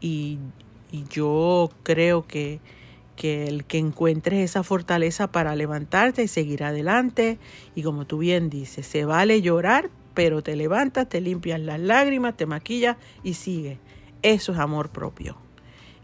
Y, 0.00 0.38
y 0.92 1.04
yo 1.10 1.70
creo 1.82 2.26
que, 2.28 2.60
que 3.16 3.48
el 3.48 3.64
que 3.64 3.78
encuentres 3.78 4.38
esa 4.38 4.62
fortaleza 4.62 5.32
para 5.32 5.56
levantarte 5.56 6.22
y 6.22 6.28
seguir 6.28 6.62
adelante, 6.62 7.38
y 7.74 7.82
como 7.82 8.06
tú 8.06 8.18
bien 8.18 8.50
dices, 8.50 8.86
se 8.86 9.04
vale 9.04 9.42
llorar, 9.42 9.90
pero 10.16 10.42
te 10.42 10.56
levantas, 10.56 11.08
te 11.08 11.20
limpias 11.20 11.60
las 11.60 11.78
lágrimas, 11.78 12.36
te 12.36 12.46
maquillas 12.46 12.96
y 13.22 13.34
sigue 13.34 13.78
Eso 14.22 14.52
es 14.52 14.58
amor 14.58 14.88
propio. 14.88 15.36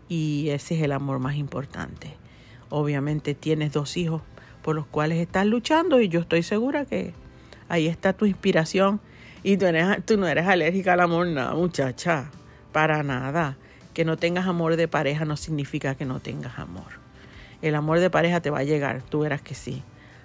y 0.09 0.51
ese 0.51 0.77
es 0.77 0.83
el 0.83 0.93
amor 0.93 1.19
más 1.19 1.37
importante. 1.37 2.15
Obviamente 2.69 3.35
tienes 3.35 3.73
dos 3.73 3.97
hijos 3.97 4.21
por 4.63 4.77
los 4.77 4.87
cuales 4.87 5.19
estás 5.19 5.47
luchando 5.47 6.01
y 6.01 6.09
yo 6.09 6.21
estoy 6.21 6.43
segura 6.43 6.85
que 6.85 7.15
ahí 7.71 7.89
está 7.89 8.13
tu 8.13 8.27
inspiración 8.27 9.01
y 9.43 9.57
tú, 9.57 9.67
tú 10.05 10.19
no 10.19 10.29
eres 10.29 10.47
alérgica 10.47 10.93
al 10.93 11.01
amor, 11.01 11.27
nada, 11.29 11.55
muchacha, 11.55 12.31
para 12.71 13.03
nada. 13.03 13.57
Que 13.95 14.05
no 14.05 14.19
tengas 14.19 14.47
amor 14.47 14.77
de 14.77 14.89
pareja 14.89 15.25
no 15.25 15.37
significa 15.37 15.95
que 15.95 16.05
no 16.05 16.21
tengas 16.21 16.59
amor. 16.59 17.01
El 17.63 17.75
amor 17.75 17.99
de 18.01 18.11
pareja 18.11 18.41
te 18.41 18.51
va 18.51 18.59
a 18.59 18.65
llegar, 18.65 19.03
tú 19.03 19.21
verás 19.21 19.41
que 19.41 19.55
sí. 19.55 19.83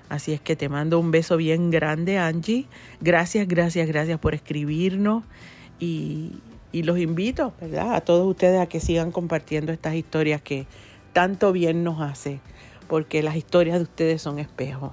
Así 0.09 0.31
es 0.31 0.39
que 0.39 0.55
te 0.55 0.69
mando 0.69 0.99
un 0.99 1.11
beso 1.11 1.35
bien 1.37 1.69
grande, 1.69 2.17
Angie. 2.17 2.65
Gracias, 3.01 3.47
gracias, 3.47 3.87
gracias 3.87 4.19
por 4.19 4.33
escribirnos 4.33 5.23
y, 5.79 6.39
los 6.73 6.99
invito, 6.99 7.53
¿verdad? 7.59 7.95
A 7.95 8.01
todos 8.01 8.27
ustedes 8.27 8.61
a 8.61 8.67
que 8.67 8.79
sigan 8.79 9.11
compartiendo 9.11 9.71
estas 9.71 9.95
historias 9.95 10.43
que 10.43 10.67
tanto 11.11 11.51
bien 11.51 11.83
nos 11.83 12.01
hace, 12.01 12.39
porque 12.87 13.23
las 13.23 13.35
historias 13.35 13.77
de 13.77 13.83
ustedes 13.83 14.21
son 14.21 14.37
espejos, 14.37 14.91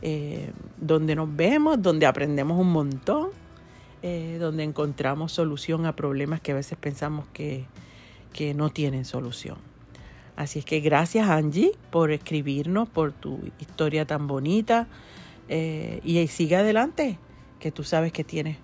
eh, 0.00 0.52
donde 0.76 1.16
nos 1.16 1.34
vemos, 1.34 1.82
donde 1.82 2.06
aprendemos 2.06 2.56
un 2.60 2.70
montón, 2.70 3.30
eh, 4.02 4.36
donde 4.38 4.62
encontramos 4.62 5.32
solución 5.32 5.86
a 5.86 5.96
problemas 5.96 6.40
que 6.40 6.52
a 6.52 6.54
veces 6.54 6.78
pensamos 6.78 7.26
que, 7.32 7.64
que 8.32 8.54
no 8.54 8.70
tienen 8.70 9.04
solución. 9.04 9.73
Así 10.36 10.58
es 10.58 10.64
que 10.64 10.80
gracias 10.80 11.28
Angie 11.28 11.72
por 11.90 12.10
escribirnos, 12.10 12.88
por 12.88 13.12
tu 13.12 13.38
historia 13.60 14.04
tan 14.04 14.26
bonita 14.26 14.88
eh, 15.48 16.00
y 16.04 16.26
sigue 16.26 16.56
adelante, 16.56 17.18
que 17.60 17.70
tú 17.70 17.84
sabes 17.84 18.12
que 18.12 18.24
tienes 18.24 18.56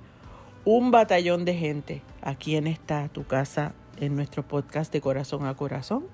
un 0.64 0.90
batallón 0.90 1.44
de 1.44 1.54
gente 1.54 2.02
aquí 2.22 2.56
en 2.56 2.66
esta 2.66 3.08
tu 3.08 3.24
casa, 3.24 3.72
en 3.98 4.16
nuestro 4.16 4.46
podcast 4.46 4.92
de 4.92 5.00
corazón 5.00 5.46
a 5.46 5.54
corazón, 5.54 6.06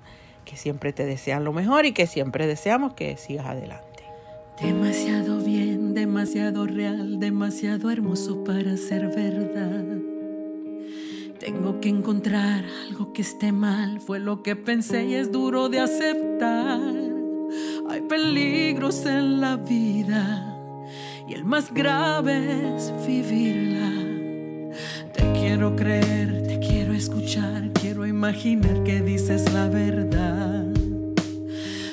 que 0.45 0.57
siempre 0.57 0.93
te 0.93 1.05
desean 1.05 1.45
lo 1.45 1.53
mejor 1.53 1.87
y 1.87 1.93
que 1.93 2.07
siempre 2.07 2.47
deseamos 2.47 2.95
que 2.95 3.17
sigas 3.17 3.47
adelante. 3.47 4.05
Demasiado 4.61 5.39
bien, 5.41 5.95
demasiado 5.95 6.67
real, 6.67 7.19
demasiado 7.19 7.91
hermoso 7.91 8.45
para 8.45 8.77
ser 8.77 9.09
verdad. 9.09 10.06
Tengo 11.47 11.81
que 11.81 11.88
encontrar 11.88 12.65
algo 12.88 13.12
que 13.12 13.23
esté 13.23 13.53
mal, 13.53 14.00
fue 14.00 14.19
lo 14.19 14.43
que 14.43 14.57
pensé 14.57 15.05
y 15.05 15.15
es 15.15 15.31
duro 15.31 15.69
de 15.69 15.79
aceptar. 15.79 16.81
Hay 17.88 18.00
peligros 18.00 19.07
en 19.07 19.41
la 19.41 19.55
vida 19.55 20.59
y 21.29 21.35
el 21.35 21.45
más 21.45 21.73
grave 21.73 22.75
es 22.75 22.93
vivirla. 23.07 23.93
Te 25.15 25.33
quiero 25.38 25.76
creer, 25.76 26.49
te 26.49 26.59
quiero 26.59 26.93
escuchar, 26.93 27.71
quiero 27.75 28.05
imaginar 28.05 28.83
que 28.83 29.00
dices 29.00 29.53
la 29.53 29.69
verdad. 29.69 30.67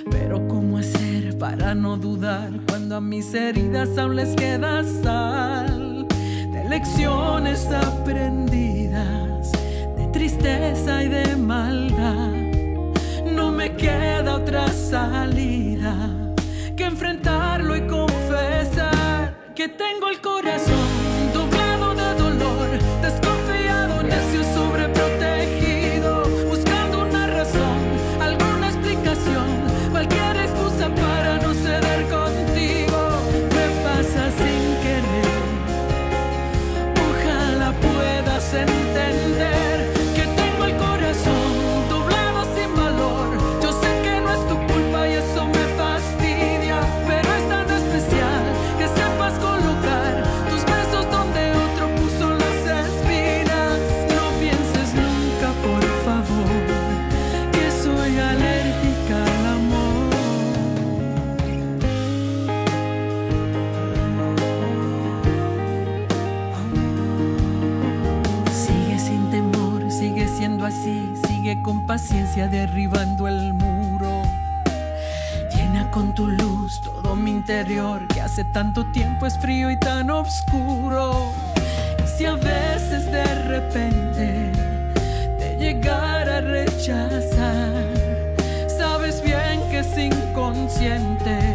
Pero 0.10 0.48
¿cómo 0.48 0.79
hacer 0.79 1.38
para 1.38 1.75
no 1.75 1.98
dudar 1.98 2.50
cuando 2.67 2.95
a 2.95 3.01
mis 3.01 3.31
heridas 3.36 4.00
aún 4.00 4.15
les 4.15 4.36
queda 4.36 4.83
sal? 4.83 6.07
De 6.10 6.67
lecciones 6.67 7.67
aprendidas, 7.67 8.51
de 8.51 8.73
tristeza 10.13 11.03
y 11.03 11.10
de 11.10 11.36
maldad. 11.36 12.32
No 13.25 13.51
me 13.51 13.75
queda 13.75 14.36
otra 14.36 14.67
salida 14.70 15.96
que 16.77 16.85
enfrentarlo 16.85 17.75
y 17.75 17.81
confesar 17.87 19.35
que 19.55 19.68
tengo 19.68 20.07
el 20.07 20.22
corazón 20.22 20.32
así, 70.74 71.14
sigue 71.27 71.62
con 71.62 71.86
paciencia 71.86 72.48
derribando 72.48 73.27
el 73.27 73.53
muro. 73.53 74.22
Llena 75.55 75.90
con 75.92 76.14
tu 76.14 76.27
luz 76.27 76.81
todo 76.81 77.16
mi 77.16 77.31
interior, 77.31 78.07
que 78.07 78.22
hace 78.22 78.44
tanto 78.44 78.86
tiempo 78.92 79.25
es 79.25 79.38
frío 79.38 79.70
y 79.70 79.77
tan 79.77 80.09
oscuro. 80.09 81.31
Y 82.03 82.07
si 82.18 82.25
a 82.25 82.36
veces 82.36 83.12
de 83.12 83.36
repente 83.46 84.51
te 85.38 85.57
llegara 85.57 86.38
a 86.38 86.42
rechazar, 86.42 87.74
sabes 88.68 89.22
bien 89.24 89.62
que 89.70 89.79
es 89.79 89.98
inconsciente, 89.98 91.52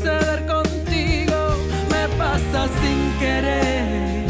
para 0.00 0.14
no 0.14 0.20
ceder 0.20 0.46
contigo. 0.46 1.56
Me 1.90 2.08
pasa 2.16 2.68
sin 2.80 3.18
querer. 3.18 4.26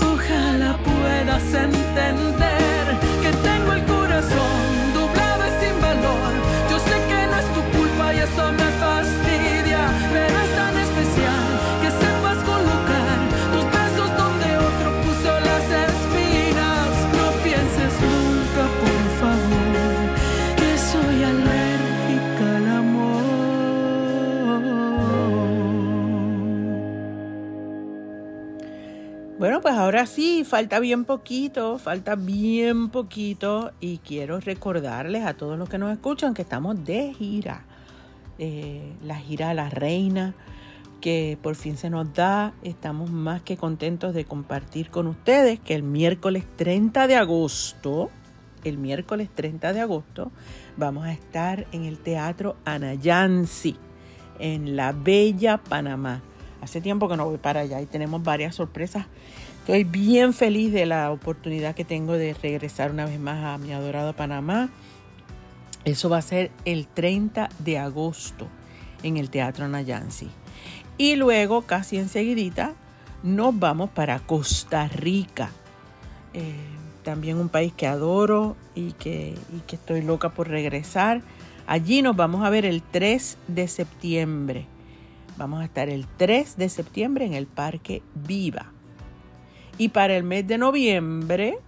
Ojalá 0.00 0.78
puedas 0.84 1.54
entender 1.54 2.67
Bueno, 29.38 29.60
pues 29.60 29.74
ahora 29.74 30.04
sí, 30.06 30.42
falta 30.44 30.80
bien 30.80 31.04
poquito, 31.04 31.78
falta 31.78 32.16
bien 32.16 32.88
poquito 32.88 33.70
y 33.78 33.98
quiero 33.98 34.40
recordarles 34.40 35.24
a 35.24 35.34
todos 35.34 35.56
los 35.56 35.68
que 35.68 35.78
nos 35.78 35.92
escuchan 35.92 36.34
que 36.34 36.42
estamos 36.42 36.84
de 36.84 37.14
gira. 37.14 37.62
Eh, 38.40 38.94
la 39.04 39.14
gira 39.14 39.50
a 39.50 39.54
la 39.54 39.70
reina 39.70 40.34
que 41.00 41.38
por 41.40 41.54
fin 41.54 41.76
se 41.76 41.88
nos 41.88 42.12
da. 42.14 42.52
Estamos 42.64 43.12
más 43.12 43.40
que 43.42 43.56
contentos 43.56 44.12
de 44.12 44.24
compartir 44.24 44.90
con 44.90 45.06
ustedes 45.06 45.60
que 45.60 45.76
el 45.76 45.84
miércoles 45.84 46.44
30 46.56 47.06
de 47.06 47.14
agosto, 47.14 48.10
el 48.64 48.76
miércoles 48.76 49.28
30 49.32 49.72
de 49.72 49.80
agosto, 49.80 50.32
vamos 50.76 51.06
a 51.06 51.12
estar 51.12 51.64
en 51.70 51.84
el 51.84 51.98
Teatro 51.98 52.56
Anayansi, 52.64 53.76
en 54.40 54.74
la 54.74 54.90
Bella 54.90 55.58
Panamá. 55.58 56.22
Hace 56.60 56.80
tiempo 56.80 57.08
que 57.08 57.16
no 57.16 57.26
voy 57.26 57.38
para 57.38 57.60
allá 57.60 57.80
y 57.80 57.86
tenemos 57.86 58.22
varias 58.22 58.54
sorpresas. 58.54 59.06
Estoy 59.60 59.84
bien 59.84 60.32
feliz 60.32 60.72
de 60.72 60.86
la 60.86 61.10
oportunidad 61.10 61.74
que 61.74 61.84
tengo 61.84 62.14
de 62.14 62.34
regresar 62.34 62.90
una 62.90 63.04
vez 63.04 63.20
más 63.20 63.44
a 63.44 63.58
mi 63.58 63.72
adorado 63.72 64.14
Panamá. 64.14 64.70
Eso 65.84 66.08
va 66.08 66.18
a 66.18 66.22
ser 66.22 66.50
el 66.64 66.86
30 66.86 67.50
de 67.58 67.78
agosto 67.78 68.48
en 69.02 69.16
el 69.16 69.30
Teatro 69.30 69.68
Nayansi. 69.68 70.28
Y 70.96 71.16
luego, 71.16 71.62
casi 71.62 71.98
enseguidita, 71.98 72.74
nos 73.22 73.58
vamos 73.58 73.90
para 73.90 74.18
Costa 74.20 74.88
Rica. 74.88 75.50
Eh, 76.34 76.54
también 77.04 77.38
un 77.38 77.48
país 77.48 77.72
que 77.74 77.86
adoro 77.86 78.56
y 78.74 78.92
que, 78.92 79.34
y 79.54 79.60
que 79.66 79.76
estoy 79.76 80.02
loca 80.02 80.30
por 80.30 80.48
regresar. 80.48 81.22
Allí 81.66 82.02
nos 82.02 82.16
vamos 82.16 82.44
a 82.44 82.50
ver 82.50 82.64
el 82.64 82.82
3 82.82 83.38
de 83.48 83.68
septiembre. 83.68 84.66
Vamos 85.38 85.60
a 85.60 85.66
estar 85.66 85.88
el 85.88 86.04
3 86.16 86.56
de 86.56 86.68
septiembre 86.68 87.24
en 87.24 87.32
el 87.32 87.46
Parque 87.46 88.02
Viva. 88.26 88.72
Y 89.78 89.90
para 89.90 90.16
el 90.16 90.24
mes 90.24 90.48
de 90.48 90.58
noviembre 90.58 91.60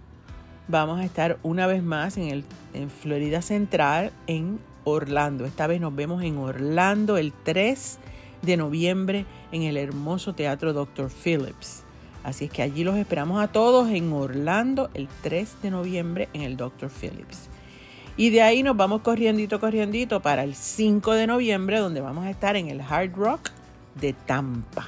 vamos 0.67 0.99
a 0.99 1.05
estar 1.05 1.39
una 1.41 1.67
vez 1.67 1.81
más 1.81 2.17
en, 2.17 2.27
el, 2.27 2.43
Florida 2.89 3.41
Central, 3.41 4.11
en 4.27 4.59
Orlando. 4.83 5.45
Esta 5.45 5.67
vez 5.67 5.79
nos 5.79 5.95
vemos 5.95 6.21
en 6.21 6.37
Orlando 6.37 7.15
el 7.15 7.31
3 7.31 7.97
de 8.41 8.57
noviembre 8.57 9.25
en 9.53 9.63
el 9.63 9.77
hermoso 9.77 10.35
Teatro 10.35 10.73
Dr. 10.73 11.09
Phillips. 11.09 11.83
Así 12.25 12.45
es 12.45 12.51
que 12.51 12.63
allí 12.63 12.83
los 12.83 12.97
esperamos 12.97 13.41
a 13.41 13.53
todos 13.53 13.89
en 13.89 14.11
Orlando 14.11 14.89
el 14.93 15.07
3 15.21 15.61
de 15.61 15.71
noviembre 15.71 16.27
en 16.33 16.41
el 16.41 16.57
Dr. 16.57 16.89
Phillips. 16.89 17.47
Y 18.17 18.31
de 18.31 18.41
ahí 18.41 18.63
nos 18.63 18.75
vamos 18.75 18.99
corriendito, 18.99 19.61
corriendito 19.61 20.21
para 20.21 20.43
el 20.43 20.55
5 20.55 21.13
de 21.13 21.27
noviembre 21.27 21.79
donde 21.79 22.01
vamos 22.01 22.25
a 22.25 22.29
estar 22.29 22.57
en 22.57 22.67
el 22.67 22.81
Hard 22.81 23.13
Rock 23.15 23.49
de 23.95 24.13
Tampa. 24.13 24.87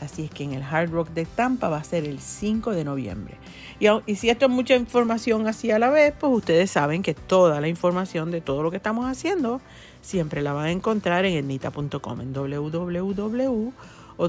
Así 0.00 0.24
es 0.24 0.30
que 0.30 0.44
en 0.44 0.54
el 0.54 0.62
Hard 0.62 0.90
Rock 0.90 1.10
de 1.10 1.26
Tampa 1.26 1.68
va 1.68 1.76
a 1.76 1.84
ser 1.84 2.04
el 2.04 2.20
5 2.20 2.70
de 2.70 2.84
noviembre. 2.84 3.36
Y, 3.78 4.16
si 4.16 4.30
esto 4.30 4.46
es 4.46 4.50
mucha 4.50 4.74
información 4.74 5.46
así 5.46 5.70
a 5.70 5.78
la 5.78 5.90
vez, 5.90 6.14
pues 6.18 6.32
ustedes 6.32 6.70
saben 6.70 7.02
que 7.02 7.14
toda 7.14 7.60
la 7.60 7.68
información 7.68 8.30
de 8.30 8.40
todo 8.40 8.62
lo 8.62 8.70
que 8.70 8.78
estamos 8.78 9.06
haciendo 9.06 9.60
siempre 10.00 10.40
la 10.40 10.52
van 10.54 10.66
a 10.66 10.70
encontrar 10.70 11.26
en 11.26 11.34
ernita.com, 11.36 12.20
en 12.20 12.32
www 12.32 13.72
o 14.22 14.28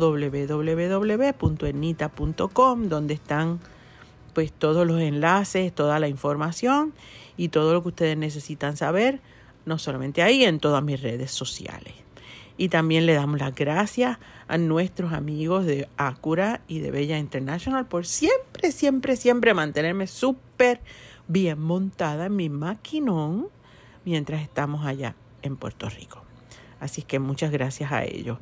donde 2.77 3.13
están 3.13 3.60
pues 4.34 4.54
todos 4.54 4.88
los 4.88 5.01
enlaces, 5.01 5.73
toda 5.73 5.99
la 5.99 6.08
información 6.08 6.93
y 7.36 7.49
todo 7.49 7.73
lo 7.73 7.82
que 7.82 7.89
ustedes 7.89 8.17
necesitan 8.17 8.77
saber, 8.77 9.19
no 9.65 9.77
solamente 9.77 10.21
ahí, 10.21 10.45
en 10.45 10.62
todas 10.62 10.82
mis 10.82 11.01
redes 11.01 11.32
sociales. 11.32 11.93
Y 12.62 12.69
también 12.69 13.08
le 13.08 13.15
damos 13.15 13.39
las 13.39 13.56
gracias 13.56 14.19
a 14.47 14.56
nuestros 14.60 15.13
amigos 15.13 15.65
de 15.65 15.89
Acura 15.97 16.62
y 16.67 16.78
de 16.78 16.91
Bella 16.91 17.17
International 17.17 17.88
por 17.88 18.06
siempre, 18.06 18.71
siempre, 18.71 19.15
siempre 19.15 19.56
mantenerme 19.56 20.06
súper 20.06 20.80
bien 21.28 21.60
montada 21.60 22.28
en 22.28 22.36
mi 22.36 22.50
maquinón 22.50 23.47
mientras 24.06 24.43
estamos 24.43 24.86
allá 24.86 25.15
en 25.41 25.58
Puerto 25.58 25.89
Rico. 25.89 26.21
Así 26.80 27.02
que 27.02 27.17
muchas 27.17 27.50
gracias 27.50 27.91
a 27.91 28.04
ellos. 28.04 28.38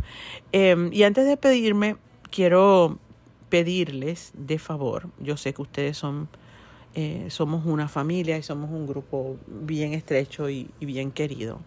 Em, 0.52 0.92
y 0.92 1.04
antes 1.04 1.26
de 1.26 1.38
pedirme, 1.38 1.96
quiero 2.30 3.00
pedirles 3.48 4.34
de 4.34 4.60
favor, 4.60 5.08
yo 5.22 5.38
sé 5.38 5.54
que 5.54 5.62
ustedes 5.62 5.96
son, 5.96 6.28
eh, 6.94 7.28
somos 7.30 7.66
una 7.66 7.88
familia 7.88 8.38
y 8.38 8.44
somos 8.44 8.70
un 8.70 8.86
grupo 8.86 9.38
bien 9.48 9.94
estrecho 9.94 10.50
y 10.50 10.68
bien 10.82 11.10
querido 11.10 11.62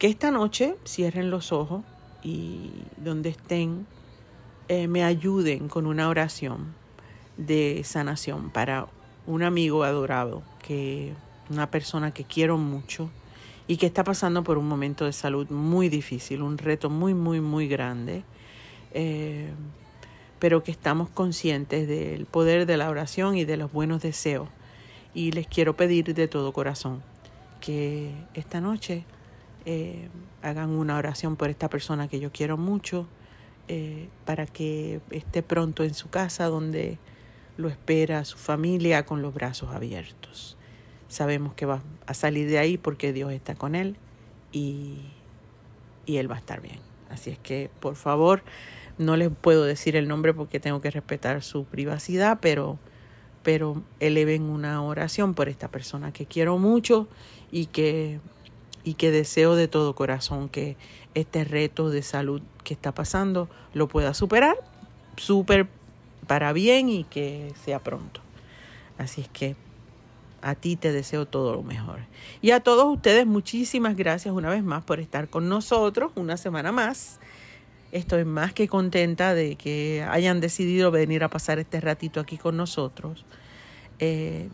que 0.00 0.06
esta 0.06 0.30
noche 0.30 0.76
cierren 0.86 1.30
los 1.30 1.52
ojos 1.52 1.84
y 2.22 2.70
donde 2.96 3.28
estén 3.28 3.86
eh, 4.68 4.88
me 4.88 5.04
ayuden 5.04 5.68
con 5.68 5.86
una 5.86 6.08
oración 6.08 6.74
de 7.36 7.82
sanación 7.84 8.48
para 8.48 8.86
un 9.26 9.42
amigo 9.42 9.84
adorado, 9.84 10.42
que 10.66 11.12
una 11.50 11.70
persona 11.70 12.14
que 12.14 12.24
quiero 12.24 12.56
mucho 12.56 13.10
y 13.68 13.76
que 13.76 13.84
está 13.84 14.02
pasando 14.02 14.42
por 14.42 14.56
un 14.56 14.66
momento 14.66 15.04
de 15.04 15.12
salud 15.12 15.50
muy 15.50 15.90
difícil, 15.90 16.40
un 16.40 16.56
reto 16.56 16.88
muy, 16.88 17.12
muy, 17.12 17.42
muy 17.42 17.68
grande, 17.68 18.24
eh, 18.94 19.50
pero 20.38 20.62
que 20.62 20.70
estamos 20.70 21.10
conscientes 21.10 21.86
del 21.86 22.24
poder 22.24 22.64
de 22.64 22.78
la 22.78 22.88
oración 22.88 23.36
y 23.36 23.44
de 23.44 23.58
los 23.58 23.70
buenos 23.70 24.00
deseos. 24.00 24.48
Y 25.12 25.32
les 25.32 25.46
quiero 25.46 25.76
pedir 25.76 26.14
de 26.14 26.26
todo 26.26 26.54
corazón 26.54 27.02
que 27.60 28.14
esta 28.32 28.62
noche 28.62 29.04
eh, 29.64 30.08
hagan 30.42 30.70
una 30.70 30.96
oración 30.96 31.36
por 31.36 31.50
esta 31.50 31.68
persona 31.68 32.08
que 32.08 32.20
yo 32.20 32.32
quiero 32.32 32.56
mucho, 32.56 33.06
eh, 33.68 34.08
para 34.24 34.46
que 34.46 35.00
esté 35.10 35.42
pronto 35.42 35.84
en 35.84 35.94
su 35.94 36.10
casa 36.10 36.46
donde 36.46 36.98
lo 37.56 37.68
espera 37.68 38.24
su 38.24 38.38
familia 38.38 39.04
con 39.04 39.22
los 39.22 39.34
brazos 39.34 39.70
abiertos. 39.74 40.56
Sabemos 41.08 41.54
que 41.54 41.66
va 41.66 41.82
a 42.06 42.14
salir 42.14 42.48
de 42.48 42.58
ahí 42.58 42.78
porque 42.78 43.12
Dios 43.12 43.32
está 43.32 43.54
con 43.54 43.74
él 43.74 43.96
y, 44.52 45.00
y 46.06 46.16
él 46.16 46.30
va 46.30 46.36
a 46.36 46.38
estar 46.38 46.60
bien. 46.60 46.78
Así 47.10 47.30
es 47.30 47.38
que, 47.38 47.70
por 47.80 47.96
favor, 47.96 48.42
no 48.98 49.16
les 49.16 49.30
puedo 49.30 49.64
decir 49.64 49.96
el 49.96 50.08
nombre 50.08 50.34
porque 50.34 50.60
tengo 50.60 50.80
que 50.80 50.90
respetar 50.90 51.42
su 51.42 51.64
privacidad, 51.64 52.38
pero, 52.40 52.78
pero 53.42 53.82
eleven 53.98 54.42
una 54.42 54.82
oración 54.82 55.34
por 55.34 55.48
esta 55.48 55.68
persona 55.68 56.12
que 56.12 56.26
quiero 56.26 56.58
mucho 56.58 57.08
y 57.50 57.66
que 57.66 58.20
y 58.84 58.94
que 58.94 59.10
deseo 59.10 59.56
de 59.56 59.68
todo 59.68 59.94
corazón 59.94 60.48
que 60.48 60.76
este 61.14 61.44
reto 61.44 61.90
de 61.90 62.02
salud 62.02 62.42
que 62.64 62.74
está 62.74 62.92
pasando 62.92 63.48
lo 63.74 63.88
pueda 63.88 64.14
superar 64.14 64.56
súper 65.16 65.68
para 66.26 66.52
bien 66.52 66.88
y 66.88 67.04
que 67.04 67.52
sea 67.64 67.80
pronto. 67.80 68.20
Así 68.98 69.22
es 69.22 69.28
que 69.28 69.56
a 70.42 70.54
ti 70.54 70.76
te 70.76 70.92
deseo 70.92 71.26
todo 71.26 71.54
lo 71.54 71.62
mejor. 71.62 72.00
Y 72.40 72.52
a 72.52 72.60
todos 72.60 72.86
ustedes 72.86 73.26
muchísimas 73.26 73.96
gracias 73.96 74.34
una 74.34 74.50
vez 74.50 74.62
más 74.62 74.82
por 74.84 75.00
estar 75.00 75.28
con 75.28 75.48
nosotros 75.48 76.12
una 76.14 76.36
semana 76.36 76.72
más. 76.72 77.18
Estoy 77.92 78.24
más 78.24 78.52
que 78.52 78.68
contenta 78.68 79.34
de 79.34 79.56
que 79.56 80.06
hayan 80.08 80.40
decidido 80.40 80.90
venir 80.90 81.24
a 81.24 81.28
pasar 81.28 81.58
este 81.58 81.80
ratito 81.80 82.20
aquí 82.20 82.38
con 82.38 82.56
nosotros. 82.56 83.24
Eh, 83.98 84.48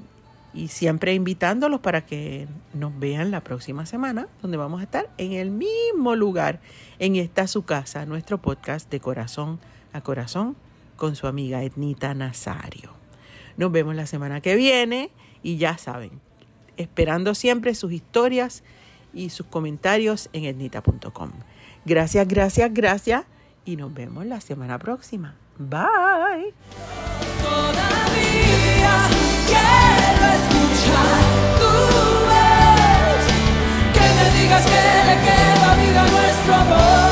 y 0.57 0.69
siempre 0.69 1.13
invitándolos 1.13 1.81
para 1.81 2.07
que 2.07 2.49
nos 2.73 2.99
vean 2.99 3.31
la 3.31 3.43
próxima 3.43 3.85
semana, 3.85 4.27
donde 4.41 4.57
vamos 4.57 4.81
a 4.81 4.85
estar 4.85 5.11
en 5.19 5.33
el 5.33 5.51
mismo 5.51 6.17
lugar, 6.17 6.61
en 6.99 7.17
esta 7.17 7.47
su 7.47 7.65
casa, 7.65 8.07
nuestro 8.07 8.41
podcast 8.41 8.91
de 8.91 8.99
corazón 8.99 9.61
a 9.93 10.01
corazón 10.01 10.57
con 10.97 11.15
su 11.15 11.27
amiga 11.27 11.63
Etnita 11.63 12.15
Nazario. 12.15 12.95
Nos 13.59 13.71
vemos 13.71 13.95
la 13.95 14.07
semana 14.07 14.41
que 14.41 14.57
viene 14.57 15.11
y 15.43 15.59
ya 15.59 15.77
saben, 15.77 16.23
esperando 16.79 17.35
siempre 17.35 17.75
sus 17.75 17.93
historias 17.93 18.65
y 19.13 19.29
sus 19.29 19.47
comentarios 19.47 20.31
en 20.33 20.45
etnita.com. 20.45 21.33
Gracias, 21.85 22.27
gracias, 22.27 22.73
gracias 22.73 23.25
y 23.67 23.77
nos 23.77 23.93
vemos 23.93 24.25
la 24.25 24.41
semana 24.41 24.79
próxima. 24.79 25.37
Bye. 25.59 26.55
Quiero 29.51 30.27
escuchar 30.39 31.19
tu 31.61 31.73
voz, 32.31 33.25
que 33.95 34.07
me 34.17 34.27
digas 34.41 34.65
que 34.65 34.85
le 35.09 35.17
queda 35.27 35.69
vida 35.83 36.03
a 36.03 36.09
nuestro 36.09 36.55
amor. 36.55 37.06